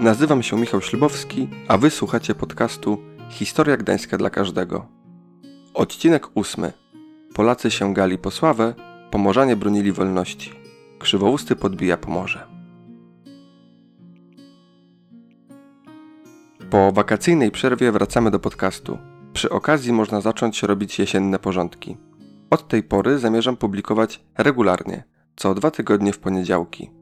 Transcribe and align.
Nazywam 0.00 0.42
się 0.42 0.60
Michał 0.60 0.80
Ślubowski, 0.80 1.48
a 1.68 1.78
wy 1.78 1.90
słuchacie 1.90 2.34
podcastu 2.34 2.98
Historia 3.30 3.76
Gdańska 3.76 4.18
dla 4.18 4.30
każdego. 4.30 4.86
Odcinek 5.74 6.26
ósmy. 6.34 6.72
Polacy 7.34 7.70
sięgali 7.70 8.18
po 8.18 8.30
sławę, 8.30 8.74
Pomorzanie 9.10 9.56
bronili 9.56 9.92
wolności. 9.92 10.52
Krzywousty 10.98 11.56
podbija 11.56 11.96
Pomorze. 11.96 12.46
Po 16.70 16.92
wakacyjnej 16.92 17.50
przerwie 17.50 17.92
wracamy 17.92 18.30
do 18.30 18.38
podcastu. 18.38 18.98
Przy 19.32 19.50
okazji 19.50 19.92
można 19.92 20.20
zacząć 20.20 20.62
robić 20.62 20.98
jesienne 20.98 21.38
porządki. 21.38 21.96
Od 22.50 22.68
tej 22.68 22.82
pory 22.82 23.18
zamierzam 23.18 23.56
publikować 23.56 24.20
regularnie, 24.38 25.04
co 25.36 25.54
dwa 25.54 25.70
tygodnie 25.70 26.12
w 26.12 26.18
poniedziałki. 26.18 26.99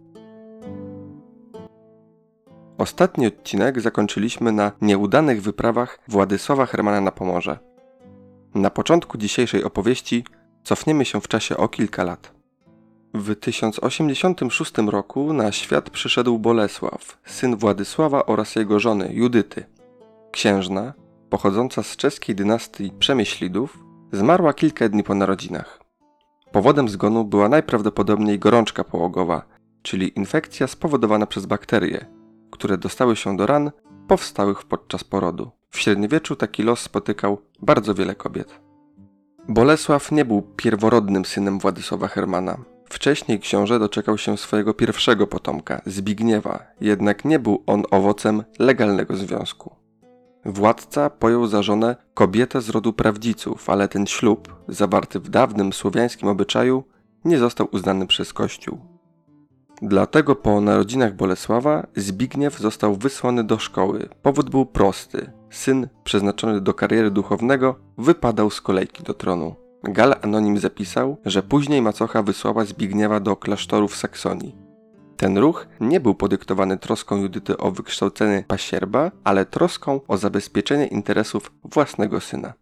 Ostatni 2.78 3.26
odcinek 3.26 3.80
zakończyliśmy 3.80 4.52
na 4.52 4.72
nieudanych 4.80 5.42
wyprawach 5.42 5.98
Władysława 6.08 6.66
Hermana 6.66 7.00
na 7.00 7.10
Pomorze. 7.10 7.58
Na 8.54 8.70
początku 8.70 9.18
dzisiejszej 9.18 9.64
opowieści 9.64 10.24
cofniemy 10.64 11.04
się 11.04 11.20
w 11.20 11.28
czasie 11.28 11.56
o 11.56 11.68
kilka 11.68 12.04
lat. 12.04 12.32
W 13.14 13.34
1086 13.34 14.72
roku 14.86 15.32
na 15.32 15.52
świat 15.52 15.90
przyszedł 15.90 16.38
Bolesław, 16.38 17.18
syn 17.24 17.56
Władysława 17.56 18.26
oraz 18.26 18.56
jego 18.56 18.80
żony 18.80 19.10
Judyty. 19.12 19.64
Księżna, 20.30 20.92
pochodząca 21.30 21.82
z 21.82 21.96
czeskiej 21.96 22.34
dynastii 22.34 22.92
Przemyślidów, 22.98 23.78
zmarła 24.12 24.52
kilka 24.52 24.88
dni 24.88 25.02
po 25.02 25.14
narodzinach. 25.14 25.80
Powodem 26.52 26.88
zgonu 26.88 27.24
była 27.24 27.48
najprawdopodobniej 27.48 28.38
gorączka 28.38 28.84
połogowa, 28.84 29.42
czyli 29.82 30.18
infekcja 30.18 30.66
spowodowana 30.66 31.26
przez 31.26 31.46
bakterie, 31.46 32.17
które 32.58 32.78
dostały 32.78 33.16
się 33.16 33.36
do 33.36 33.46
ran 33.46 33.70
powstałych 34.08 34.62
podczas 34.64 35.04
porodu. 35.04 35.50
W 35.70 35.78
średniowieczu 35.78 36.36
taki 36.36 36.62
los 36.62 36.80
spotykał 36.80 37.38
bardzo 37.62 37.94
wiele 37.94 38.14
kobiet. 38.14 38.60
Bolesław 39.48 40.12
nie 40.12 40.24
był 40.24 40.42
pierworodnym 40.42 41.24
synem 41.24 41.58
Władysława 41.58 42.08
Hermana. 42.08 42.58
Wcześniej 42.84 43.40
książę 43.40 43.78
doczekał 43.78 44.18
się 44.18 44.36
swojego 44.36 44.74
pierwszego 44.74 45.26
potomka, 45.26 45.82
Zbigniewa, 45.86 46.62
jednak 46.80 47.24
nie 47.24 47.38
był 47.38 47.62
on 47.66 47.82
owocem 47.90 48.44
legalnego 48.58 49.16
związku. 49.16 49.76
Władca 50.44 51.10
pojął 51.10 51.46
za 51.46 51.62
żonę 51.62 51.96
kobietę 52.14 52.60
z 52.60 52.68
rodu 52.68 52.92
prawdziców, 52.92 53.70
ale 53.70 53.88
ten 53.88 54.06
ślub, 54.06 54.56
zawarty 54.68 55.20
w 55.20 55.28
dawnym 55.28 55.72
słowiańskim 55.72 56.28
obyczaju, 56.28 56.84
nie 57.24 57.38
został 57.38 57.68
uznany 57.72 58.06
przez 58.06 58.32
Kościół. 58.32 58.97
Dlatego 59.82 60.34
po 60.34 60.60
narodzinach 60.60 61.16
Bolesława 61.16 61.86
Zbigniew 61.96 62.58
został 62.58 62.96
wysłany 62.96 63.44
do 63.44 63.58
szkoły. 63.58 64.08
Powód 64.22 64.50
był 64.50 64.66
prosty. 64.66 65.30
Syn 65.50 65.88
przeznaczony 66.04 66.60
do 66.60 66.74
kariery 66.74 67.10
duchownego 67.10 67.74
wypadał 67.98 68.50
z 68.50 68.60
kolejki 68.60 69.02
do 69.02 69.14
tronu. 69.14 69.54
Gal 69.82 70.14
Anonim 70.22 70.58
zapisał, 70.58 71.16
że 71.24 71.42
później 71.42 71.82
macocha 71.82 72.22
wysłała 72.22 72.64
Zbigniewa 72.64 73.20
do 73.20 73.36
klasztoru 73.36 73.88
w 73.88 73.96
Saksonii. 73.96 74.56
Ten 75.16 75.38
ruch 75.38 75.66
nie 75.80 76.00
był 76.00 76.14
podyktowany 76.14 76.76
troską 76.76 77.16
Judyty 77.16 77.58
o 77.58 77.70
wykształcenie 77.70 78.44
pasierba, 78.48 79.10
ale 79.24 79.46
troską 79.46 80.00
o 80.08 80.16
zabezpieczenie 80.16 80.86
interesów 80.86 81.52
własnego 81.64 82.20
syna. 82.20 82.52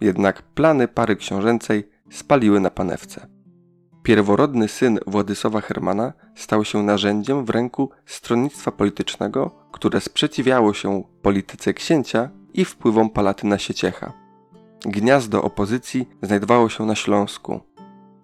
Jednak 0.00 0.42
plany 0.42 0.88
pary 0.88 1.16
książęcej 1.16 1.88
spaliły 2.10 2.60
na 2.60 2.70
panewce. 2.70 3.26
Pierworodny 4.02 4.68
syn 4.68 4.98
Władysława 5.06 5.60
Hermana 5.60 6.12
stał 6.34 6.64
się 6.64 6.82
narzędziem 6.82 7.44
w 7.44 7.50
ręku 7.50 7.90
stronnictwa 8.06 8.72
politycznego, 8.72 9.50
które 9.72 10.00
sprzeciwiało 10.00 10.74
się 10.74 11.02
polityce 11.22 11.74
księcia 11.74 12.30
i 12.54 12.64
wpływom 12.64 13.10
Palatyna 13.10 13.58
Sieciecha. 13.58 14.12
Gniazdo 14.86 15.42
opozycji 15.42 16.08
znajdowało 16.22 16.68
się 16.68 16.86
na 16.86 16.94
Śląsku. 16.94 17.60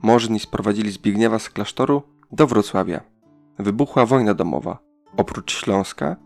Możni 0.02 0.40
sprowadzili 0.40 0.90
Zbigniewa 0.90 1.38
z 1.38 1.50
klasztoru 1.50 2.02
do 2.32 2.46
Wrocławia. 2.46 3.00
Wybuchła 3.58 4.06
wojna 4.06 4.34
domowa. 4.34 4.78
Oprócz 5.16 5.52
Śląska, 5.60 6.16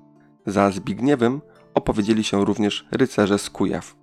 za 0.47 0.71
Zbigniewem 0.71 1.41
opowiedzieli 1.75 2.25
się 2.25 2.44
również 2.44 2.87
rycerze 2.91 3.38
z 3.38 3.50
Kujaw. 3.50 4.02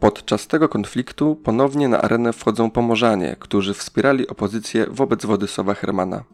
Podczas 0.00 0.46
tego 0.46 0.68
konfliktu 0.68 1.36
ponownie 1.36 1.88
na 1.88 2.02
arenę 2.02 2.32
wchodzą 2.32 2.70
Pomorzanie, 2.70 3.36
którzy 3.38 3.74
wspierali 3.74 4.28
opozycję 4.28 4.86
wobec 4.90 5.26
Władysława 5.26 5.74
Hermana. 5.74 6.24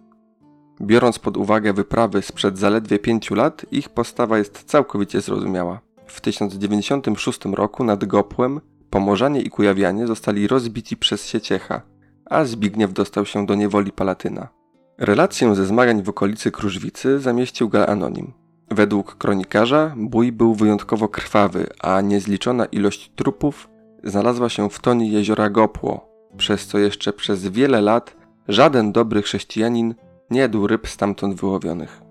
Biorąc 0.81 1.19
pod 1.19 1.37
uwagę 1.37 1.73
wyprawy 1.73 2.23
sprzed 2.23 2.59
zaledwie 2.59 2.99
pięciu 2.99 3.35
lat, 3.35 3.67
ich 3.71 3.89
postawa 3.89 4.39
jest 4.39 4.65
całkowicie 4.65 5.21
zrozumiała. 5.21 5.81
W 6.07 6.21
1096 6.21 7.45
roku 7.45 7.85
nad 7.85 8.05
Gopłem 8.05 8.61
Pomorzanie 8.91 9.41
i 9.41 9.51
Kujawianie 9.51 10.07
zostali 10.07 10.47
rozbici 10.47 10.97
przez 10.97 11.27
Sieciecha, 11.27 11.83
a 12.25 12.45
Zbigniew 12.45 12.93
dostał 12.93 13.27
się 13.27 13.47
do 13.47 13.55
niewoli 13.55 13.93
Palatyna. 13.93 14.49
Relację 14.99 15.55
ze 15.55 15.67
zmagań 15.67 16.03
w 16.03 16.09
okolicy 16.09 16.51
Krużwicy 16.51 17.21
zamieścił 17.21 17.69
Gal 17.69 17.91
Anonim. 17.91 18.33
Według 18.73 19.17
kronikarza 19.17 19.95
bój 19.97 20.33
był 20.33 20.55
wyjątkowo 20.55 21.09
krwawy, 21.09 21.67
a 21.81 22.01
niezliczona 22.01 22.65
ilość 22.65 23.13
trupów 23.17 23.69
znalazła 24.05 24.49
się 24.49 24.71
w 24.71 24.79
toni 24.79 25.11
jeziora 25.11 25.51
Gopło, 25.51 26.09
przez 26.37 26.67
co 26.67 26.79
jeszcze 26.79 27.13
przez 27.13 27.49
wiele 27.49 27.81
lat 27.81 28.17
żaden 28.49 28.93
dobry 28.93 29.23
chrześcijanin 29.23 29.95
nie 30.31 30.41
jadł 30.41 30.67
ryb 30.67 30.89
stamtąd 30.89 31.41
wyłowionych. 31.41 32.03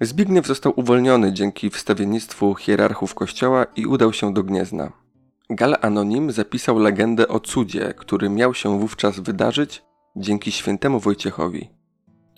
Zbigniew 0.00 0.46
został 0.46 0.72
uwolniony 0.76 1.32
dzięki 1.32 1.70
wstawiennictwu 1.70 2.54
hierarchów 2.54 3.14
kościoła 3.14 3.66
i 3.76 3.86
udał 3.86 4.12
się 4.12 4.34
do 4.34 4.42
Gniezna. 4.42 4.92
Gal 5.50 5.76
Anonim 5.80 6.32
zapisał 6.32 6.78
legendę 6.78 7.28
o 7.28 7.40
cudzie, 7.40 7.94
który 7.96 8.30
miał 8.30 8.54
się 8.54 8.80
wówczas 8.80 9.20
wydarzyć 9.20 9.82
dzięki 10.16 10.52
świętemu 10.52 11.00
Wojciechowi. 11.00 11.77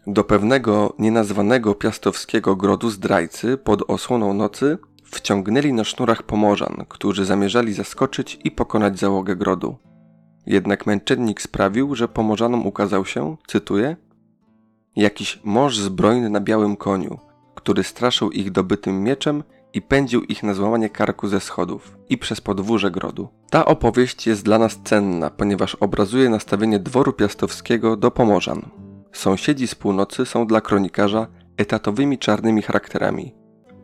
Do 0.07 0.25
pewnego 0.25 0.95
nienazwanego 0.99 1.75
piastowskiego 1.75 2.57
grodu 2.57 2.91
zdrajcy 2.91 3.57
pod 3.57 3.91
osłoną 3.91 4.35
nocy 4.35 4.79
wciągnęli 5.05 5.73
na 5.73 5.85
sznurach 5.85 6.23
pomorzan, 6.23 6.85
którzy 6.89 7.25
zamierzali 7.25 7.73
zaskoczyć 7.73 8.39
i 8.45 8.51
pokonać 8.51 8.99
załogę 8.99 9.37
grodu. 9.37 9.77
Jednak 10.47 10.87
męczennik 10.87 11.43
sprawił, 11.43 11.95
że 11.95 12.09
pomorzanom 12.09 12.67
ukazał 12.67 13.05
się, 13.05 13.37
cytuję, 13.47 13.97
jakiś 14.97 15.41
mąż 15.45 15.79
zbrojny 15.79 16.31
na 16.31 16.41
białym 16.41 16.77
koniu, 16.77 17.19
który 17.55 17.83
straszył 17.83 18.31
ich 18.31 18.51
dobytym 18.51 19.03
mieczem 19.03 19.43
i 19.73 19.83
pędził 19.83 20.23
ich 20.23 20.43
na 20.43 20.55
złamanie 20.55 20.91
karku 20.91 21.29
ze 21.29 21.41
schodów 21.41 21.97
i 22.09 22.19
przez 22.19 22.41
podwórze 22.41 22.91
grodu. 22.91 23.29
Ta 23.51 23.65
opowieść 23.65 24.27
jest 24.27 24.45
dla 24.45 24.59
nas 24.59 24.79
cenna, 24.85 25.31
ponieważ 25.31 25.75
obrazuje 25.75 26.29
nastawienie 26.29 26.79
dworu 26.79 27.13
piastowskiego 27.13 27.97
do 27.97 28.11
pomorzan, 28.11 28.63
Sąsiedzi 29.13 29.67
z 29.67 29.75
północy 29.75 30.27
są 30.27 30.47
dla 30.47 30.61
kronikarza 30.61 31.27
etatowymi 31.57 32.19
czarnymi 32.19 32.63
charakterami, 32.63 33.35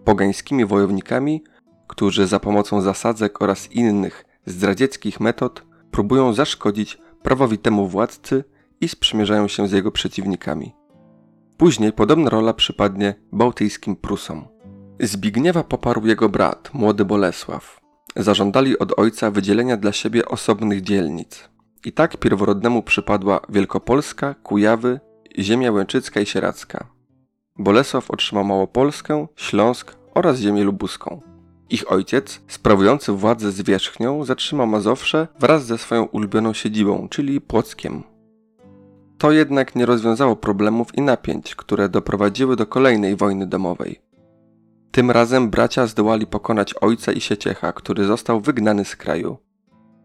pogańskimi 0.05 0.65
wojownikami, 0.65 1.45
którzy 1.87 2.27
za 2.27 2.41
pomocą 2.41 2.81
zasadzek 2.81 3.43
oraz 3.43 3.73
innych 3.73 4.25
zdradzieckich 4.47 5.21
metod 5.21 5.63
próbują 5.91 6.33
zaszkodzić 6.33 6.99
prawowitemu 7.23 7.89
władcy 7.89 8.45
i 8.81 8.89
sprzymierzają 8.89 9.49
się 9.49 9.69
z 9.69 9.73
jego 9.73 9.93
przeciwnikami. 9.93 10.75
Później 11.57 11.93
podobna 11.93 12.31
rola 12.31 12.55
przypadnie 12.55 13.15
bałtyjskim 13.33 13.97
Prusom. 13.97 14.49
Zbigniewa 15.01 15.65
poparł 15.65 16.07
jego 16.07 16.29
brat, 16.29 16.71
młody 16.75 17.05
Bolesław. 17.05 17.81
Zażądali 18.17 18.79
od 18.79 18.99
ojca 18.99 19.31
wydzielenia 19.31 19.77
dla 19.77 19.93
siebie 19.93 20.29
osobnych 20.29 20.83
dzielnic. 20.83 21.49
I 21.85 21.93
tak 21.93 22.17
pierworodnemu 22.17 22.83
przypadła 22.83 23.41
Wielkopolska, 23.49 24.35
Kujawy, 24.35 25.01
ziemia 25.39 25.73
łęczycka 25.73 26.21
i 26.21 26.27
sieracka. 26.27 26.87
Bolesław 27.59 28.11
otrzymał 28.11 28.45
Małopolskę, 28.45 29.27
Śląsk 29.37 29.97
oraz 30.15 30.39
ziemię 30.39 30.65
lubuską. 30.65 31.21
Ich 31.71 31.93
ojciec, 31.93 32.41
sprawujący 32.49 33.13
władzę 33.13 33.53
zwierzchnią, 33.53 34.25
zatrzymał 34.25 34.67
Mazowsze 34.67 35.29
wraz 35.41 35.67
ze 35.67 35.79
swoją 35.79 36.05
ulubioną 36.05 36.53
siedzibą, 36.53 37.09
czyli 37.11 37.41
Płockiem. 37.41 38.03
To 39.19 39.33
jednak 39.33 39.77
nie 39.77 39.87
rozwiązało 39.87 40.37
problemów 40.37 40.95
i 40.95 41.03
napięć, 41.03 41.55
które 41.55 41.89
doprowadziły 41.89 42.57
do 42.57 42.67
kolejnej 42.67 43.17
wojny 43.17 43.47
domowej. 43.47 44.01
Tym 44.91 45.11
razem 45.11 45.51
bracia 45.51 45.87
zdołali 45.87 46.27
pokonać 46.27 46.75
ojca 46.75 47.13
i 47.13 47.21
Sieciecha, 47.21 47.73
który 47.73 48.05
został 48.05 48.41
wygnany 48.41 48.85
z 48.85 48.97
kraju. 48.97 49.37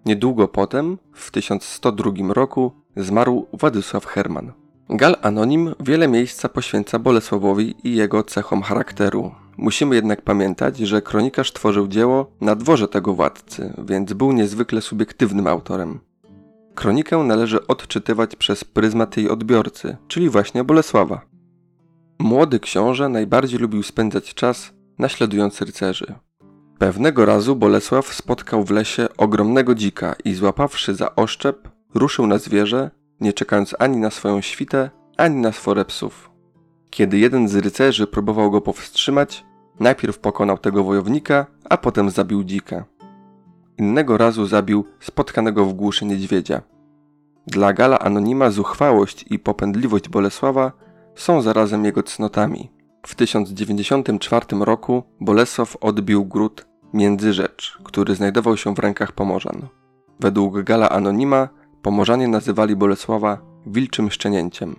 Niedługo 0.05 0.47
potem, 0.47 0.97
w 1.13 1.31
1102 1.31 2.33
roku, 2.33 2.71
zmarł 2.97 3.47
Władysław 3.53 4.05
Herman. 4.05 4.51
Gal 4.93 5.15
Anonim 5.21 5.75
wiele 5.79 6.07
miejsca 6.07 6.49
poświęca 6.49 6.99
Bolesławowi 6.99 7.75
i 7.83 7.95
jego 7.95 8.23
cechom 8.23 8.61
charakteru. 8.61 9.31
Musimy 9.57 9.95
jednak 9.95 10.21
pamiętać, 10.21 10.77
że 10.77 11.01
kronikarz 11.01 11.53
tworzył 11.53 11.87
dzieło 11.87 12.31
na 12.41 12.55
dworze 12.55 12.87
tego 12.87 13.13
władcy, 13.13 13.73
więc 13.87 14.13
był 14.13 14.31
niezwykle 14.31 14.81
subiektywnym 14.81 15.47
autorem. 15.47 15.99
Kronikę 16.75 17.17
należy 17.17 17.67
odczytywać 17.67 18.35
przez 18.35 18.63
pryzmat 18.63 19.17
jej 19.17 19.29
odbiorcy, 19.29 19.97
czyli 20.07 20.29
właśnie 20.29 20.63
Bolesława. 20.63 21.21
Młody 22.19 22.59
książę 22.59 23.09
najbardziej 23.09 23.59
lubił 23.59 23.83
spędzać 23.83 24.33
czas 24.33 24.73
naśladując 24.99 25.61
rycerzy. 25.61 26.13
Pewnego 26.77 27.25
razu 27.25 27.55
Bolesław 27.55 28.13
spotkał 28.13 28.63
w 28.63 28.71
lesie 28.71 29.07
ogromnego 29.17 29.75
dzika 29.75 30.15
i 30.25 30.33
złapawszy 30.33 30.95
za 30.95 31.15
oszczep, 31.15 31.69
ruszył 31.93 32.27
na 32.27 32.37
zwierzę, 32.37 32.91
nie 33.21 33.33
czekając 33.33 33.75
ani 33.79 33.97
na 33.97 34.09
swoją 34.09 34.41
świtę, 34.41 34.89
ani 35.17 35.35
na 35.35 35.51
sforę 35.51 35.85
psów. 35.85 36.31
Kiedy 36.89 37.17
jeden 37.17 37.47
z 37.47 37.55
rycerzy 37.55 38.07
próbował 38.07 38.51
go 38.51 38.61
powstrzymać, 38.61 39.45
najpierw 39.79 40.19
pokonał 40.19 40.57
tego 40.57 40.83
wojownika, 40.83 41.45
a 41.69 41.77
potem 41.77 42.09
zabił 42.09 42.43
dzika. 42.43 42.85
Innego 43.77 44.17
razu 44.17 44.45
zabił 44.45 44.85
spotkanego 44.99 45.65
w 45.65 45.73
głuszy 45.73 46.05
niedźwiedzia. 46.05 46.61
Dla 47.47 47.73
Gala 47.73 47.99
Anonima 47.99 48.49
zuchwałość 48.49 49.25
i 49.29 49.39
popędliwość 49.39 50.09
Bolesława 50.09 50.71
są 51.15 51.41
zarazem 51.41 51.85
jego 51.85 52.03
cnotami. 52.03 52.71
W 53.07 53.15
1094 53.15 54.45
roku 54.59 55.03
Bolesław 55.19 55.77
odbił 55.81 56.25
gród 56.25 56.65
Międzyrzecz, 56.93 57.77
który 57.83 58.15
znajdował 58.15 58.57
się 58.57 58.75
w 58.75 58.79
rękach 58.79 59.11
Pomorzan. 59.11 59.67
Według 60.19 60.61
Gala 60.61 60.89
Anonima 60.89 61.49
Pomorzanie 61.81 62.27
nazywali 62.27 62.75
Bolesława 62.75 63.37
wilczym 63.65 64.11
szczenięciem. 64.11 64.75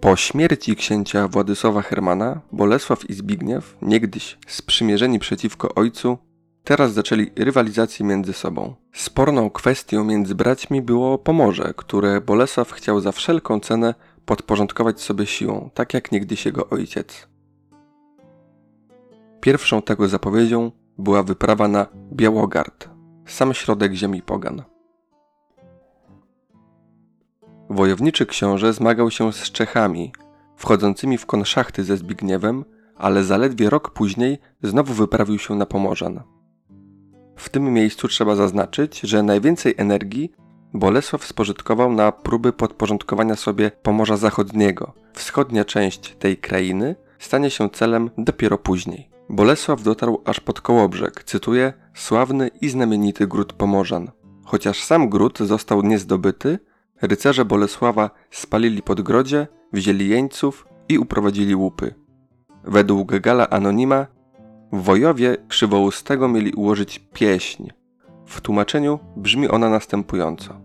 Po 0.00 0.16
śmierci 0.16 0.76
księcia 0.76 1.28
Władysława 1.28 1.82
Hermana, 1.82 2.40
Bolesław 2.52 3.10
i 3.10 3.14
Zbigniew, 3.14 3.76
niegdyś 3.82 4.38
sprzymierzeni 4.46 5.18
przeciwko 5.18 5.74
ojcu, 5.74 6.18
teraz 6.64 6.92
zaczęli 6.92 7.30
rywalizację 7.36 8.06
między 8.06 8.32
sobą. 8.32 8.74
Sporną 8.92 9.50
kwestią 9.50 10.04
między 10.04 10.34
braćmi 10.34 10.82
było 10.82 11.18
Pomorze, 11.18 11.74
które 11.76 12.20
Bolesław 12.20 12.72
chciał 12.72 13.00
za 13.00 13.12
wszelką 13.12 13.60
cenę 13.60 13.94
podporządkować 14.26 15.00
sobie 15.00 15.26
siłą, 15.26 15.70
tak 15.74 15.94
jak 15.94 16.12
niegdyś 16.12 16.46
jego 16.46 16.68
ojciec. 16.68 17.28
Pierwszą 19.40 19.82
tego 19.82 20.08
zapowiedzią 20.08 20.72
była 20.98 21.22
wyprawa 21.22 21.68
na 21.68 21.86
Białogard, 22.12 22.88
sam 23.26 23.54
środek 23.54 23.92
ziemi 23.92 24.22
Pogan. 24.22 24.62
Wojowniczy 27.70 28.26
książę 28.26 28.72
zmagał 28.72 29.10
się 29.10 29.32
z 29.32 29.52
Czechami, 29.52 30.12
wchodzącymi 30.56 31.18
w 31.18 31.26
konszachty 31.26 31.84
ze 31.84 31.96
Zbigniewem, 31.96 32.64
ale 32.96 33.24
zaledwie 33.24 33.70
rok 33.70 33.90
później 33.90 34.38
znowu 34.62 34.94
wyprawił 34.94 35.38
się 35.38 35.54
na 35.54 35.66
Pomorzan. 35.66 36.22
W 37.36 37.48
tym 37.48 37.72
miejscu 37.72 38.08
trzeba 38.08 38.36
zaznaczyć, 38.36 39.00
że 39.00 39.22
najwięcej 39.22 39.74
energii 39.76 40.32
Bolesław 40.74 41.24
spożytkował 41.24 41.92
na 41.92 42.12
próby 42.12 42.52
podporządkowania 42.52 43.36
sobie 43.36 43.70
Pomorza 43.82 44.16
Zachodniego. 44.16 44.92
Wschodnia 45.12 45.64
część 45.64 46.14
tej 46.14 46.36
krainy 46.36 46.96
stanie 47.18 47.50
się 47.50 47.70
celem 47.70 48.10
dopiero 48.18 48.58
później. 48.58 49.10
Bolesław 49.28 49.82
dotarł 49.82 50.22
aż 50.24 50.40
pod 50.40 50.60
Kołobrzeg, 50.60 51.24
cytuję, 51.24 51.72
sławny 51.94 52.50
i 52.60 52.68
znamienity 52.68 53.26
gród 53.26 53.52
Pomorzan. 53.52 54.10
Chociaż 54.44 54.82
sam 54.82 55.08
gród 55.08 55.38
został 55.38 55.82
niezdobyty, 55.82 56.58
rycerze 57.02 57.44
Bolesława 57.44 58.10
spalili 58.30 58.82
podgrodzie, 58.82 59.46
wzięli 59.72 60.08
jeńców 60.08 60.66
i 60.88 60.98
uprowadzili 60.98 61.54
łupy. 61.54 61.94
Według 62.64 63.14
Gala 63.20 63.50
Anonima 63.50 64.06
wojowie 64.72 65.36
krzywoustego 65.48 66.28
mieli 66.28 66.52
ułożyć 66.52 66.98
pieśń. 67.12 67.68
W 68.26 68.40
tłumaczeniu 68.40 68.98
brzmi 69.16 69.48
ona 69.48 69.70
następująco. 69.70 70.60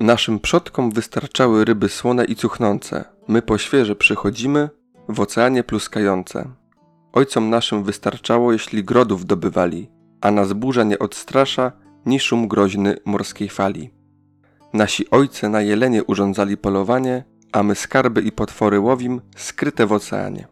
Naszym 0.00 0.40
przodkom 0.40 0.90
wystarczały 0.90 1.64
ryby 1.64 1.88
słone 1.88 2.24
i 2.24 2.36
cuchnące, 2.36 3.04
my 3.28 3.42
po 3.42 3.58
świeże 3.58 3.96
przychodzimy, 3.96 4.68
w 5.08 5.20
oceanie 5.20 5.64
pluskające. 5.64 6.50
Ojcom 7.12 7.50
naszym 7.50 7.84
wystarczało, 7.84 8.52
jeśli 8.52 8.84
grodów 8.84 9.26
dobywali, 9.26 9.90
a 10.20 10.30
nas 10.30 10.52
burza 10.52 10.84
nie 10.84 10.98
odstrasza, 10.98 11.72
ni 12.06 12.20
szum 12.20 12.48
groźny 12.48 12.96
morskiej 13.04 13.48
fali. 13.48 13.99
Nasi 14.72 15.10
ojce 15.10 15.48
na 15.48 15.60
jelenie 15.60 16.04
urządzali 16.04 16.56
polowanie, 16.56 17.24
a 17.52 17.62
my 17.62 17.74
skarby 17.74 18.22
i 18.22 18.32
potwory 18.32 18.80
łowim 18.80 19.20
skryte 19.36 19.86
w 19.86 19.92
oceanie. 19.92 20.48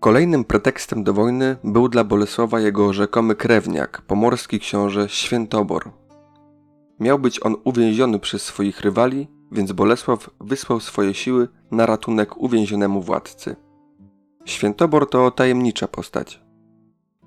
Kolejnym 0.00 0.44
pretekstem 0.44 1.04
do 1.04 1.14
wojny 1.14 1.56
był 1.64 1.88
dla 1.88 2.04
Bolesława 2.04 2.60
jego 2.60 2.92
rzekomy 2.92 3.34
krewniak, 3.34 4.02
pomorski 4.02 4.60
książę 4.60 5.08
Świętobor. 5.08 5.90
Miał 7.00 7.18
być 7.18 7.46
on 7.46 7.56
uwięziony 7.64 8.18
przez 8.18 8.42
swoich 8.42 8.80
rywali, 8.80 9.28
więc 9.52 9.72
Bolesław 9.72 10.30
wysłał 10.40 10.80
swoje 10.80 11.14
siły 11.14 11.48
na 11.70 11.86
ratunek 11.86 12.36
uwięzionemu 12.36 13.02
władcy. 13.02 13.56
Świętobor 14.44 15.10
to 15.10 15.30
tajemnicza 15.30 15.88
postać. 15.88 16.40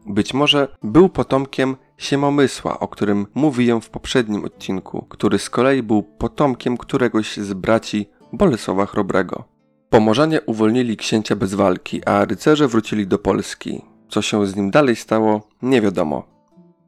Być 0.05 0.33
może 0.33 0.77
był 0.83 1.09
potomkiem 1.09 1.75
Siemomysła, 1.97 2.79
o 2.79 2.87
którym 2.87 3.27
mówiłem 3.35 3.81
w 3.81 3.89
poprzednim 3.89 4.45
odcinku, 4.45 5.05
który 5.09 5.39
z 5.39 5.49
kolei 5.49 5.83
był 5.83 6.03
potomkiem 6.03 6.77
któregoś 6.77 7.37
z 7.37 7.53
braci 7.53 8.09
Bolesława 8.33 8.85
Chrobrego. 8.85 9.43
Pomorzanie 9.89 10.41
uwolnili 10.41 10.97
księcia 10.97 11.35
bez 11.35 11.53
walki, 11.53 12.05
a 12.05 12.25
rycerze 12.25 12.67
wrócili 12.67 13.07
do 13.07 13.17
Polski. 13.17 13.81
Co 14.09 14.21
się 14.21 14.47
z 14.47 14.55
nim 14.55 14.71
dalej 14.71 14.95
stało, 14.95 15.47
nie 15.61 15.81
wiadomo. 15.81 16.23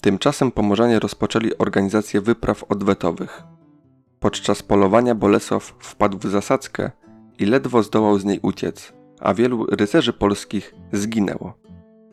Tymczasem 0.01 0.51
Pomorzanie 0.51 0.99
rozpoczęli 0.99 1.57
organizację 1.57 2.21
wypraw 2.21 2.63
odwetowych. 2.69 3.43
Podczas 4.19 4.63
polowania 4.63 5.15
Bolesław 5.15 5.63
wpadł 5.79 6.17
w 6.17 6.25
zasadzkę 6.25 6.91
i 7.39 7.45
ledwo 7.45 7.83
zdołał 7.83 8.19
z 8.19 8.25
niej 8.25 8.39
uciec 8.41 8.97
a 9.19 9.33
wielu 9.33 9.65
rycerzy 9.65 10.13
polskich 10.13 10.75
zginęło. 10.91 11.53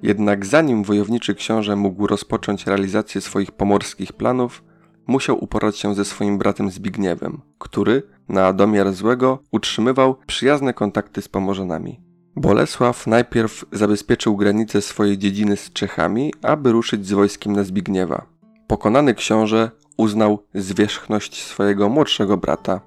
Jednak 0.02 0.46
zanim 0.46 0.84
wojowniczy 0.84 1.34
książę 1.34 1.76
mógł 1.76 2.06
rozpocząć 2.06 2.66
realizację 2.66 3.20
swoich 3.20 3.52
pomorskich 3.52 4.12
planów, 4.12 4.64
musiał 5.06 5.44
uporać 5.44 5.78
się 5.78 5.94
ze 5.94 6.04
swoim 6.04 6.38
bratem 6.38 6.70
Zbigniewem, 6.70 7.40
który, 7.58 8.02
na 8.28 8.52
domiar 8.52 8.92
złego, 8.92 9.38
utrzymywał 9.52 10.16
przyjazne 10.26 10.74
kontakty 10.74 11.22
z 11.22 11.28
Pomorzanami. 11.28 12.00
Bolesław 12.36 13.06
najpierw 13.06 13.64
zabezpieczył 13.72 14.36
granice 14.36 14.82
swojej 14.82 15.18
dziedziny 15.18 15.56
z 15.56 15.72
Czechami, 15.72 16.32
aby 16.42 16.72
ruszyć 16.72 17.06
z 17.06 17.12
wojskiem 17.12 17.52
na 17.52 17.64
Zbigniewa. 17.64 18.26
Pokonany 18.66 19.14
książę 19.14 19.70
uznał 19.96 20.38
zwierzchność 20.54 21.42
swojego 21.42 21.88
młodszego 21.88 22.36
brata 22.36 22.80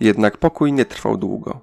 jednak 0.00 0.36
pokój 0.36 0.72
nie 0.72 0.84
trwał 0.84 1.16
długo. 1.16 1.60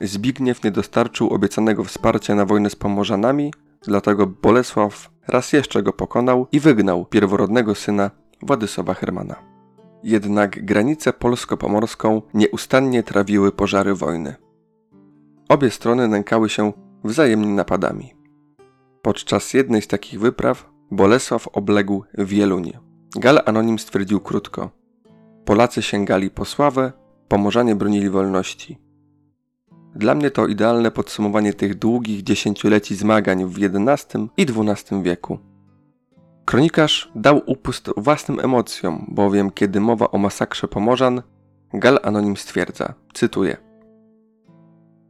Zbigniew 0.00 0.64
nie 0.64 0.70
dostarczył 0.70 1.28
obiecanego 1.28 1.84
wsparcia 1.84 2.34
na 2.34 2.46
wojnę 2.46 2.70
z 2.70 2.76
Pomorzanami, 2.76 3.52
dlatego 3.82 4.26
Bolesław 4.26 5.10
raz 5.28 5.52
jeszcze 5.52 5.82
go 5.82 5.92
pokonał 5.92 6.46
i 6.52 6.60
wygnał 6.60 7.04
pierworodnego 7.04 7.74
syna 7.74 8.10
Władysława 8.42 8.94
Hermana. 8.94 9.34
Jednak 10.02 10.64
granicę 10.64 11.12
polsko-pomorską 11.12 12.22
nieustannie 12.34 13.02
trawiły 13.02 13.52
pożary 13.52 13.94
wojny. 13.94 14.34
Obie 15.48 15.70
strony 15.70 16.08
nękały 16.08 16.48
się 16.48 16.72
wzajemnie 17.04 17.48
napadami. 17.48 18.14
Podczas 19.02 19.54
jednej 19.54 19.82
z 19.82 19.88
takich 19.88 20.20
wypraw 20.20 20.70
Bolesław 20.90 21.48
obległ 21.48 22.04
Wieluń. 22.18 22.72
Gal 23.16 23.40
Anonim 23.44 23.78
stwierdził 23.78 24.20
krótko: 24.20 24.70
Polacy 25.44 25.82
sięgali 25.82 26.30
po 26.30 26.44
sławę, 26.44 26.92
Pomorzanie 27.28 27.74
bronili 27.74 28.10
wolności. 28.10 28.83
Dla 29.94 30.14
mnie 30.14 30.30
to 30.30 30.46
idealne 30.46 30.90
podsumowanie 30.90 31.52
tych 31.52 31.74
długich 31.74 32.22
dziesięcioleci 32.22 32.96
zmagań 32.96 33.44
w 33.44 33.56
XI 33.58 34.18
i 34.36 34.42
XII 34.42 35.02
wieku. 35.02 35.38
Kronikarz 36.44 37.12
dał 37.14 37.42
upust 37.46 37.90
własnym 37.96 38.40
emocjom, 38.40 39.06
bowiem 39.08 39.50
kiedy 39.50 39.80
mowa 39.80 40.10
o 40.10 40.18
masakrze 40.18 40.68
Pomorzan, 40.68 41.22
Gal 41.72 41.98
Anonim 42.02 42.36
stwierdza, 42.36 42.94
cytuję 43.14 43.56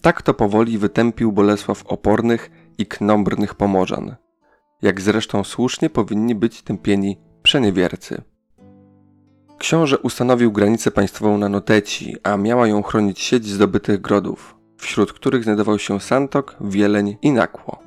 Tak 0.02 0.22
to 0.22 0.34
powoli 0.34 0.78
wytępił 0.78 1.32
Bolesław 1.32 1.86
opornych 1.86 2.50
i 2.78 2.86
knombrnych 2.86 3.54
Pomorzan, 3.54 4.16
jak 4.82 5.00
zresztą 5.00 5.44
słusznie 5.44 5.90
powinni 5.90 6.34
być 6.34 6.62
tępieni 6.62 7.18
przeniewiercy. 7.42 8.22
Książę 9.58 9.98
ustanowił 9.98 10.52
granicę 10.52 10.90
państwową 10.90 11.38
na 11.38 11.48
Noteci, 11.48 12.16
a 12.22 12.36
miała 12.36 12.66
ją 12.66 12.82
chronić 12.82 13.20
sieć 13.20 13.46
zdobytych 13.46 14.00
grodów, 14.00 14.53
wśród 14.76 15.12
których 15.12 15.44
znajdował 15.44 15.78
się 15.78 16.00
Santok, 16.00 16.56
Wieleń 16.60 17.16
i 17.22 17.32
Nakło. 17.32 17.78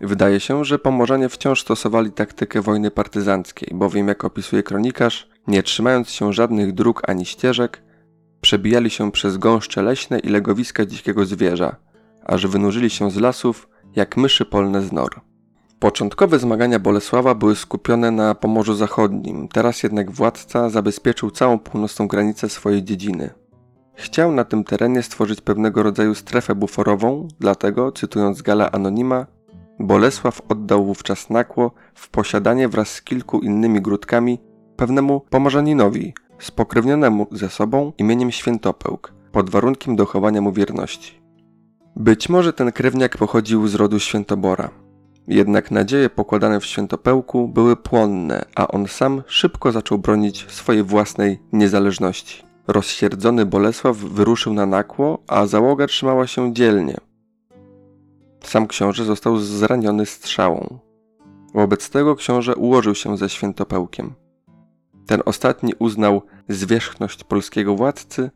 Wydaje 0.00 0.40
się, 0.40 0.64
że 0.64 0.78
Pomorzanie 0.78 1.28
wciąż 1.28 1.60
stosowali 1.60 2.12
taktykę 2.12 2.62
wojny 2.62 2.90
partyzanckiej, 2.90 3.68
bowiem 3.74 4.08
jak 4.08 4.24
opisuje 4.24 4.62
kronikarz, 4.62 5.28
nie 5.46 5.62
trzymając 5.62 6.10
się 6.10 6.32
żadnych 6.32 6.72
dróg 6.72 7.02
ani 7.08 7.26
ścieżek, 7.26 7.82
przebijali 8.40 8.90
się 8.90 9.12
przez 9.12 9.36
gąszcze 9.36 9.82
leśne 9.82 10.18
i 10.18 10.28
legowiska 10.28 10.86
dzikiego 10.86 11.24
zwierza, 11.24 11.76
aż 12.24 12.46
wynurzyli 12.46 12.90
się 12.90 13.10
z 13.10 13.16
lasów 13.16 13.68
jak 13.96 14.16
myszy 14.16 14.44
polne 14.44 14.82
z 14.82 14.92
nor. 14.92 15.20
Początkowe 15.78 16.38
zmagania 16.38 16.78
Bolesława 16.78 17.34
były 17.34 17.56
skupione 17.56 18.10
na 18.10 18.34
Pomorzu 18.34 18.74
Zachodnim, 18.74 19.48
teraz 19.48 19.82
jednak 19.82 20.10
władca 20.10 20.70
zabezpieczył 20.70 21.30
całą 21.30 21.58
północną 21.58 22.08
granicę 22.08 22.48
swojej 22.48 22.84
dziedziny. 22.84 23.30
Chciał 23.94 24.32
na 24.32 24.44
tym 24.44 24.64
terenie 24.64 25.02
stworzyć 25.02 25.40
pewnego 25.40 25.82
rodzaju 25.82 26.14
strefę 26.14 26.54
buforową, 26.54 27.28
dlatego, 27.40 27.92
cytując 27.92 28.42
Gala 28.42 28.72
Anonima, 28.72 29.26
Bolesław 29.78 30.42
oddał 30.48 30.84
wówczas 30.84 31.30
nakło 31.30 31.70
w 31.94 32.08
posiadanie 32.08 32.68
wraz 32.68 32.88
z 32.88 33.02
kilku 33.02 33.40
innymi 33.40 33.80
grudkami 33.80 34.38
pewnemu 34.76 35.20
pomorzaninowi, 35.30 36.14
spokrewnionemu 36.38 37.26
ze 37.32 37.48
sobą 37.48 37.92
imieniem 37.98 38.30
Świętopełk, 38.30 39.12
pod 39.32 39.50
warunkiem 39.50 39.96
dochowania 39.96 40.40
mu 40.40 40.52
wierności. 40.52 41.22
Być 41.96 42.28
może 42.28 42.52
ten 42.52 42.72
krewniak 42.72 43.18
pochodził 43.18 43.68
z 43.68 43.74
rodu 43.74 44.00
Świętobora. 44.00 44.70
Jednak 45.28 45.70
nadzieje 45.70 46.10
pokładane 46.10 46.60
w 46.60 46.66
Świętopełku 46.66 47.48
były 47.48 47.76
płonne, 47.76 48.44
a 48.54 48.68
on 48.68 48.86
sam 48.86 49.22
szybko 49.26 49.72
zaczął 49.72 49.98
bronić 49.98 50.46
swojej 50.48 50.82
własnej 50.82 51.38
niezależności. 51.52 52.53
Rozsierdzony 52.66 53.46
Bolesław 53.46 53.96
wyruszył 53.96 54.54
na 54.54 54.66
nakło, 54.66 55.22
a 55.26 55.46
załoga 55.46 55.86
trzymała 55.86 56.26
się 56.26 56.54
dzielnie. 56.54 56.96
Sam 58.44 58.66
książę 58.66 59.04
został 59.04 59.38
zraniony 59.38 60.06
strzałą. 60.06 60.78
Wobec 61.54 61.90
tego 61.90 62.16
książę 62.16 62.54
ułożył 62.54 62.94
się 62.94 63.16
ze 63.16 63.28
Świętopełkiem. 63.28 64.14
Ten 65.06 65.22
ostatni 65.24 65.72
uznał 65.78 66.22
zwierzchność 66.48 67.24
polskiego 67.24 67.76
władcy, 67.76 68.30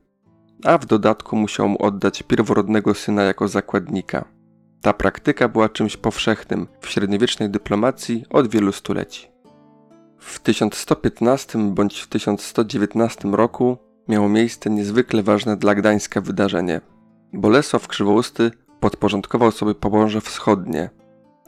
a 0.65 0.79
w 0.79 0.87
dodatku 0.87 1.37
musiał 1.37 1.69
mu 1.69 1.83
oddać 1.83 2.23
pierworodnego 2.23 2.95
syna 2.95 3.23
jako 3.23 3.49
zakładnika. 3.49 4.25
Ta 4.83 4.93
praktyka 4.93 5.49
była 5.49 5.69
czymś 5.69 5.97
powszechnym 5.97 6.67
w 6.81 6.89
średniowiecznej 6.89 7.51
dyplomacji 7.51 8.25
od 8.31 8.49
wielu 8.49 8.73
stuleci. 8.73 9.29
W 10.19 10.41
1115 10.41 11.59
bądź 11.59 12.01
w 12.01 12.07
1119 12.07 13.29
roku 13.29 13.88
miało 14.09 14.29
miejsce 14.29 14.71
niezwykle 14.71 15.23
ważne 15.23 15.57
dla 15.57 15.75
Gdańska 15.75 16.21
wydarzenie. 16.21 16.81
Bolesław 17.33 17.89
Krzywousty 17.89 18.51
podporządkował 18.81 19.51
sobie 19.51 19.75
Pomorze 19.75 20.21
Wschodnie, 20.21 20.91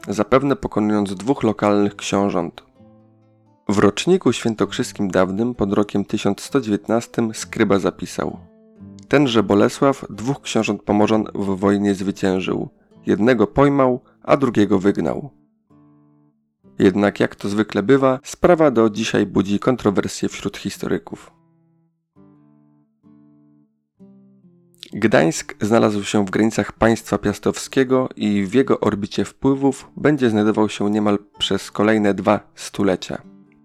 zapewne 0.07 0.55
pokonując 0.55 1.15
dwóch 1.15 1.43
lokalnych 1.43 1.95
książąt. 1.95 2.63
W 3.69 3.77
roczniku 3.77 4.33
świętokrzyskim 4.33 5.11
dawnym 5.11 5.55
pod 5.55 5.73
rokiem 5.73 6.05
1119 6.05 7.29
skryba 7.33 7.79
zapisał 7.79 8.37
Tenże 9.07 9.43
Bolesław 9.43 10.05
dwóch 10.09 10.41
książąt 10.41 10.83
Pomorzan 10.83 11.25
w 11.35 11.45
wojnie 11.45 11.95
zwyciężył. 11.95 12.69
Jednego 13.05 13.47
pojmał, 13.47 13.99
a 14.23 14.37
drugiego 14.37 14.79
wygnał. 14.79 15.29
Jednak 16.79 17.19
jak 17.19 17.35
to 17.35 17.49
zwykle 17.49 17.83
bywa, 17.83 18.19
sprawa 18.23 18.71
do 18.71 18.89
dzisiaj 18.89 19.25
budzi 19.25 19.59
kontrowersje 19.59 20.29
wśród 20.29 20.57
historyków. 20.57 21.40
Gdańsk 24.93 25.55
znalazł 25.61 26.03
się 26.03 26.25
w 26.25 26.29
granicach 26.29 26.71
państwa 26.71 27.17
piastowskiego 27.17 28.09
i 28.15 28.45
w 28.45 28.53
jego 28.53 28.79
orbicie 28.79 29.25
wpływów 29.25 29.89
będzie 29.97 30.29
znajdował 30.29 30.69
się 30.69 30.89
niemal 30.89 31.17
przez 31.37 31.71
kolejne 31.71 32.13
dwa 32.13 32.39
stulecia. 32.55 33.21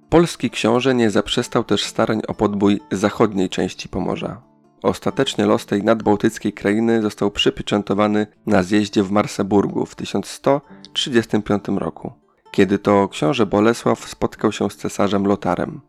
Polski 0.08 0.50
książę 0.50 0.94
nie 0.94 1.10
zaprzestał 1.10 1.64
też 1.64 1.84
starań 1.84 2.22
o 2.28 2.34
podbój 2.34 2.80
zachodniej 2.92 3.48
części 3.48 3.88
Pomorza. 3.88 4.42
Ostatecznie 4.82 5.46
los 5.46 5.66
tej 5.66 5.84
nadbałtyckiej 5.84 6.52
krainy 6.52 7.02
został 7.02 7.30
przypieczętowany 7.30 8.26
na 8.46 8.62
zjeździe 8.62 9.02
w 9.02 9.10
Marseburgu 9.10 9.86
w 9.86 9.94
1135 9.94 11.64
roku, 11.68 12.12
kiedy 12.50 12.78
to 12.78 13.08
książę 13.08 13.46
Bolesław 13.46 14.08
spotkał 14.08 14.52
się 14.52 14.70
z 14.70 14.76
cesarzem 14.76 15.26
Lotarem. 15.26 15.80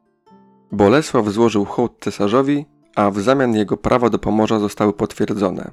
Bolesław 0.71 1.27
złożył 1.27 1.65
hołd 1.65 1.93
cesarzowi, 2.01 2.65
a 2.97 3.11
w 3.11 3.19
zamian 3.19 3.55
jego 3.55 3.77
prawa 3.77 4.09
do 4.09 4.19
Pomorza 4.19 4.59
zostały 4.59 4.93
potwierdzone. 4.93 5.71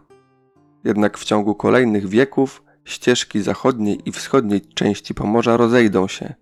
Jednak 0.85 1.19
w 1.19 1.25
ciągu 1.25 1.55
kolejnych 1.55 2.09
wieków 2.09 2.63
ścieżki 2.85 3.43
zachodniej 3.43 4.09
i 4.09 4.13
wschodniej 4.13 4.61
części 4.61 5.15
Pomorza 5.15 5.57
rozejdą 5.57 6.09
się, 6.09 6.35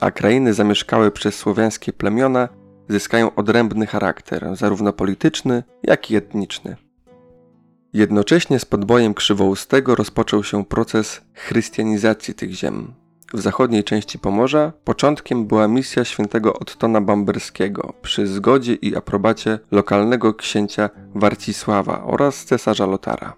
a 0.00 0.10
krainy 0.10 0.54
zamieszkałe 0.54 1.10
przez 1.10 1.34
słowiańskie 1.34 1.92
plemiona 1.92 2.48
zyskają 2.88 3.34
odrębny 3.34 3.86
charakter, 3.86 4.56
zarówno 4.56 4.92
polityczny, 4.92 5.62
jak 5.82 6.10
i 6.10 6.16
etniczny. 6.16 6.76
Jednocześnie 7.92 8.58
z 8.58 8.64
podbojem 8.64 9.14
krzywoustego 9.14 9.94
rozpoczął 9.94 10.44
się 10.44 10.64
proces 10.64 11.20
chrystianizacji 11.34 12.34
tych 12.34 12.52
ziem. 12.52 12.94
W 13.34 13.40
zachodniej 13.40 13.84
części 13.84 14.18
Pomorza 14.18 14.72
początkiem 14.84 15.46
była 15.46 15.68
misja 15.68 16.04
świętego 16.04 16.54
Ottona 16.54 17.00
Bamberskiego 17.00 17.92
przy 18.02 18.26
zgodzie 18.26 18.74
i 18.74 18.96
aprobacie 18.96 19.58
lokalnego 19.70 20.34
księcia 20.34 20.90
Warcisława 21.14 22.04
oraz 22.04 22.44
cesarza 22.44 22.86
Lotara. 22.86 23.36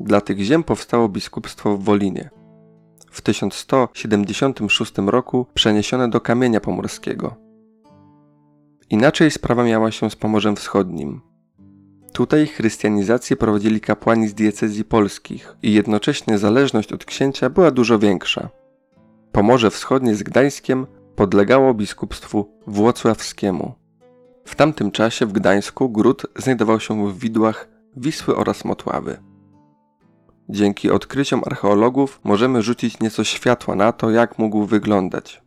Dla 0.00 0.20
tych 0.20 0.38
ziem 0.38 0.62
powstało 0.62 1.08
biskupstwo 1.08 1.76
w 1.76 1.84
Wolinie. 1.84 2.30
W 3.10 3.20
1176 3.20 4.92
roku 5.06 5.46
przeniesione 5.54 6.10
do 6.10 6.20
Kamienia 6.20 6.60
Pomorskiego. 6.60 7.36
Inaczej 8.90 9.30
sprawa 9.30 9.64
miała 9.64 9.90
się 9.90 10.10
z 10.10 10.16
Pomorzem 10.16 10.56
Wschodnim. 10.56 11.20
Tutaj 12.12 12.46
chrystianizację 12.46 13.36
prowadzili 13.36 13.80
kapłani 13.80 14.28
z 14.28 14.34
diecezji 14.34 14.84
polskich 14.84 15.56
i 15.62 15.72
jednocześnie 15.72 16.38
zależność 16.38 16.92
od 16.92 17.04
księcia 17.04 17.50
była 17.50 17.70
dużo 17.70 17.98
większa. 17.98 18.61
Pomorze 19.32 19.70
Wschodnie 19.70 20.14
z 20.14 20.22
Gdańskiem 20.22 20.86
podlegało 21.16 21.74
biskupstwu 21.74 22.58
włocławskiemu. 22.66 23.74
W 24.44 24.54
tamtym 24.54 24.90
czasie 24.90 25.26
w 25.26 25.32
Gdańsku 25.32 25.90
gród 25.90 26.26
znajdował 26.36 26.80
się 26.80 27.08
w 27.08 27.18
widłach 27.18 27.68
Wisły 27.96 28.36
oraz 28.36 28.64
Motławy. 28.64 29.18
Dzięki 30.48 30.90
odkryciom 30.90 31.42
archeologów 31.46 32.20
możemy 32.24 32.62
rzucić 32.62 33.00
nieco 33.00 33.24
światła 33.24 33.76
na 33.76 33.92
to, 33.92 34.10
jak 34.10 34.38
mógł 34.38 34.64
wyglądać. 34.64 35.42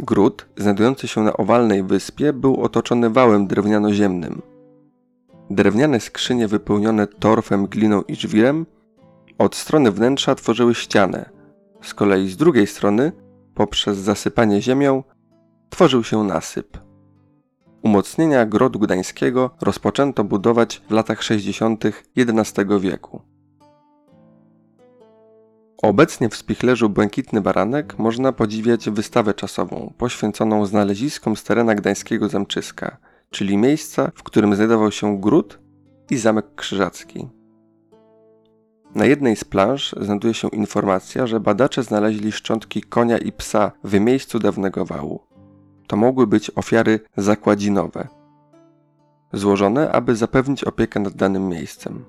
Gród, 0.00 0.46
znajdujący 0.56 1.08
się 1.08 1.20
na 1.20 1.32
owalnej 1.32 1.82
wyspie, 1.82 2.32
był 2.32 2.62
otoczony 2.62 3.10
wałem 3.10 3.46
drewniano-ziemnym. 3.46 4.42
Drewniane 5.50 6.00
skrzynie 6.00 6.48
wypełnione 6.48 7.06
torfem, 7.06 7.66
gliną 7.66 8.02
i 8.02 8.16
żwirem 8.16 8.66
od 9.38 9.56
strony 9.56 9.90
wnętrza 9.90 10.34
tworzyły 10.34 10.74
ścianę, 10.74 11.37
z 11.82 11.94
kolei 11.94 12.28
z 12.28 12.36
drugiej 12.36 12.66
strony, 12.66 13.12
poprzez 13.54 13.98
zasypanie 13.98 14.62
ziemią, 14.62 15.02
tworzył 15.70 16.04
się 16.04 16.24
nasyp. 16.24 16.78
Umocnienia 17.82 18.46
grodu 18.46 18.78
gdańskiego 18.78 19.50
rozpoczęto 19.60 20.24
budować 20.24 20.82
w 20.88 20.90
latach 20.90 21.22
60. 21.22 21.84
XI 22.16 22.62
wieku. 22.80 23.22
Obecnie 25.82 26.28
w 26.28 26.36
spichlerzu 26.36 26.88
Błękitny 26.88 27.40
Baranek 27.40 27.98
można 27.98 28.32
podziwiać 28.32 28.90
wystawę 28.90 29.34
czasową 29.34 29.92
poświęconą 29.98 30.66
znaleziskom 30.66 31.36
z 31.36 31.44
terena 31.44 31.74
gdańskiego 31.74 32.28
Zamczyska, 32.28 32.96
czyli 33.30 33.56
miejsca, 33.56 34.12
w 34.14 34.22
którym 34.22 34.54
znajdował 34.54 34.92
się 34.92 35.20
gród 35.20 35.58
i 36.10 36.16
zamek 36.16 36.54
krzyżacki. 36.54 37.28
Na 38.94 39.04
jednej 39.04 39.36
z 39.36 39.44
planż 39.44 39.94
znajduje 40.00 40.34
się 40.34 40.48
informacja, 40.48 41.26
że 41.26 41.40
badacze 41.40 41.82
znaleźli 41.82 42.32
szczątki 42.32 42.82
konia 42.82 43.18
i 43.18 43.32
psa 43.32 43.72
w 43.84 44.00
miejscu 44.00 44.38
dawnego 44.38 44.84
wału. 44.84 45.20
To 45.86 45.96
mogły 45.96 46.26
być 46.26 46.50
ofiary 46.54 47.00
zakładzinowe, 47.16 48.08
złożone, 49.32 49.92
aby 49.92 50.16
zapewnić 50.16 50.64
opiekę 50.64 51.00
nad 51.00 51.14
danym 51.14 51.48
miejscem. 51.48 52.04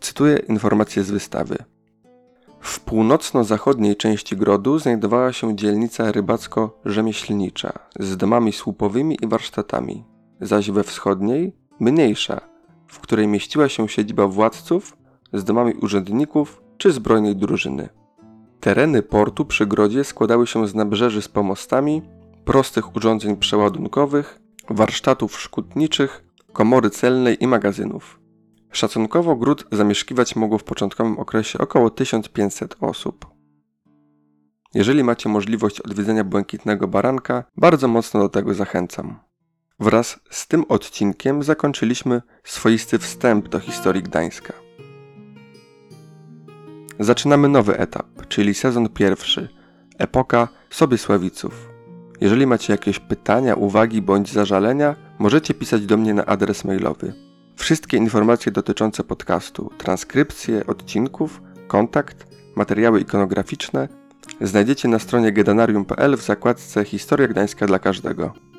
Cytuję 0.00 0.36
informację 0.36 1.04
z 1.04 1.10
wystawy. 1.10 1.56
W 2.60 2.80
północno-zachodniej 2.80 3.96
części 3.96 4.36
grodu 4.36 4.78
znajdowała 4.78 5.32
się 5.32 5.56
dzielnica 5.56 6.12
rybacko-rzemieślnicza 6.12 7.72
z 8.00 8.16
domami 8.16 8.52
słupowymi 8.52 9.18
i 9.22 9.26
warsztatami, 9.26 10.04
zaś 10.40 10.70
we 10.70 10.84
wschodniej 10.84 11.56
mniejsza, 11.80 12.40
w 12.86 13.00
której 13.00 13.28
mieściła 13.28 13.68
się 13.68 13.88
siedziba 13.88 14.26
władców 14.26 14.96
z 15.32 15.44
domami 15.44 15.72
urzędników 15.74 16.62
czy 16.78 16.92
zbrojnej 16.92 17.36
drużyny. 17.36 17.88
Tereny 18.60 19.02
portu 19.02 19.44
przy 19.44 19.66
grodzie 19.66 20.04
składały 20.04 20.46
się 20.46 20.68
z 20.68 20.74
nabrzeży 20.74 21.22
z 21.22 21.28
pomostami, 21.28 22.02
prostych 22.44 22.96
urządzeń 22.96 23.36
przeładunkowych, 23.36 24.40
warsztatów 24.70 25.40
szkutniczych, 25.40 26.24
komory 26.52 26.90
celnej 26.90 27.44
i 27.44 27.46
magazynów. 27.46 28.20
Szacunkowo 28.72 29.36
gród 29.36 29.66
zamieszkiwać 29.72 30.36
mogło 30.36 30.58
w 30.58 30.64
początkowym 30.64 31.18
okresie 31.18 31.58
około 31.58 31.90
1500 31.90 32.76
osób. 32.80 33.26
Jeżeli 34.74 35.04
macie 35.04 35.28
możliwość 35.28 35.80
odwiedzenia 35.80 36.24
Błękitnego 36.24 36.88
Baranka, 36.88 37.44
bardzo 37.56 37.88
mocno 37.88 38.20
do 38.20 38.28
tego 38.28 38.54
zachęcam. 38.54 39.18
Wraz 39.80 40.20
z 40.30 40.48
tym 40.48 40.64
odcinkiem 40.68 41.42
zakończyliśmy 41.42 42.22
swoisty 42.44 42.98
wstęp 42.98 43.48
do 43.48 43.60
historii 43.60 44.02
Gdańska. 44.02 44.69
Zaczynamy 47.00 47.48
nowy 47.48 47.78
etap, 47.78 48.06
czyli 48.28 48.54
sezon 48.54 48.88
pierwszy, 48.88 49.48
epoka 49.98 50.48
Sobiesławiców. 50.70 51.68
Jeżeli 52.20 52.46
macie 52.46 52.72
jakieś 52.72 52.98
pytania, 52.98 53.54
uwagi 53.54 54.02
bądź 54.02 54.32
zażalenia, 54.32 54.96
możecie 55.18 55.54
pisać 55.54 55.86
do 55.86 55.96
mnie 55.96 56.14
na 56.14 56.26
adres 56.26 56.64
mailowy. 56.64 57.12
Wszystkie 57.56 57.96
informacje 57.96 58.52
dotyczące 58.52 59.04
podcastu, 59.04 59.70
transkrypcje 59.78 60.66
odcinków, 60.66 61.42
kontakt, 61.68 62.26
materiały 62.56 63.00
ikonograficzne 63.00 63.88
znajdziecie 64.40 64.88
na 64.88 64.98
stronie 64.98 65.32
gedanarium.pl 65.32 66.16
w 66.16 66.22
zakładce 66.22 66.84
Historia 66.84 67.28
Gdańska 67.28 67.66
dla 67.66 67.78
każdego. 67.78 68.49